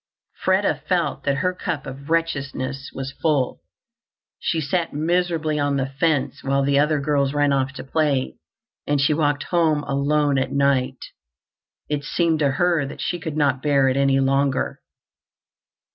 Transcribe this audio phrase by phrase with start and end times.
[0.43, 3.61] Freda felt that her cup of wretchedness was full.
[4.39, 8.39] She sat miserably on the fence while the other girls ran off to play,
[8.87, 11.05] and she walked home alone at night.
[11.87, 14.81] It seemed to her that she could not bear it any longer.